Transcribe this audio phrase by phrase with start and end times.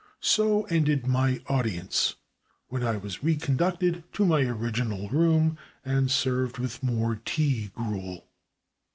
[0.23, 2.15] So ended my audience,
[2.69, 8.25] when I was reconducted to my original room, and served with more tea gruel.